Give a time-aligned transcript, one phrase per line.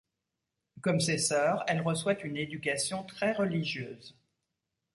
[0.81, 4.17] Comme ses sœurs, elle reçoit une éducation très religieuse.